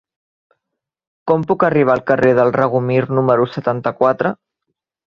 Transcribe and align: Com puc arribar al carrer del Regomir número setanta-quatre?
Com 1.31 1.45
puc 1.51 1.67
arribar 1.69 1.95
al 1.97 2.03
carrer 2.09 2.35
del 2.41 2.53
Regomir 2.59 2.99
número 3.21 3.51
setanta-quatre? 3.59 4.35